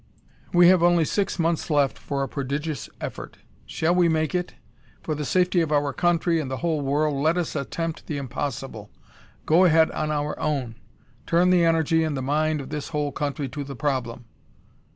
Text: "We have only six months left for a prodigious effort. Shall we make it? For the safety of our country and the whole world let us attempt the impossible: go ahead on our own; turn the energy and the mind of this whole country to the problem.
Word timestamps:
"We 0.51 0.67
have 0.69 0.81
only 0.81 1.05
six 1.05 1.37
months 1.37 1.69
left 1.69 1.99
for 1.99 2.23
a 2.23 2.27
prodigious 2.27 2.89
effort. 2.99 3.37
Shall 3.67 3.93
we 3.93 4.09
make 4.09 4.33
it? 4.33 4.55
For 5.03 5.13
the 5.13 5.23
safety 5.25 5.61
of 5.61 5.71
our 5.71 5.93
country 5.93 6.39
and 6.41 6.49
the 6.49 6.57
whole 6.57 6.81
world 6.81 7.13
let 7.17 7.37
us 7.37 7.55
attempt 7.55 8.07
the 8.07 8.17
impossible: 8.17 8.89
go 9.45 9.63
ahead 9.65 9.91
on 9.91 10.09
our 10.09 10.35
own; 10.39 10.73
turn 11.27 11.51
the 11.51 11.63
energy 11.63 12.03
and 12.03 12.17
the 12.17 12.23
mind 12.23 12.61
of 12.61 12.69
this 12.69 12.87
whole 12.87 13.11
country 13.11 13.47
to 13.49 13.63
the 13.63 13.75
problem. 13.75 14.25